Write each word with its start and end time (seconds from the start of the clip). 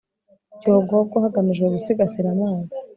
cyogogo 0.59 1.15
hagamijwe 1.23 1.65
gusigasira 1.73 2.27
amazi 2.35 2.75